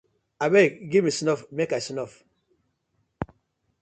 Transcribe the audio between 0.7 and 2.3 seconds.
giv me snuff mek I snuff.